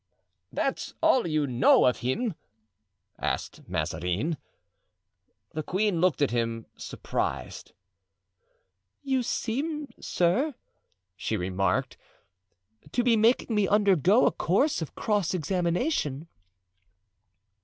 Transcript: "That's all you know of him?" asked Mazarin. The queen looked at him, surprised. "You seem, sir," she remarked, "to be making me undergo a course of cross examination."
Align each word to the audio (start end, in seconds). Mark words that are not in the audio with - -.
"That's 0.51 0.95
all 1.03 1.27
you 1.27 1.45
know 1.45 1.85
of 1.85 1.97
him?" 1.99 2.33
asked 3.19 3.69
Mazarin. 3.69 4.37
The 5.53 5.61
queen 5.61 6.01
looked 6.01 6.23
at 6.23 6.31
him, 6.31 6.65
surprised. 6.75 7.73
"You 9.03 9.21
seem, 9.21 9.89
sir," 9.99 10.55
she 11.15 11.37
remarked, 11.37 11.97
"to 12.91 13.03
be 13.03 13.15
making 13.15 13.53
me 13.55 13.67
undergo 13.67 14.25
a 14.25 14.31
course 14.31 14.81
of 14.81 14.95
cross 14.95 15.35
examination." 15.35 16.27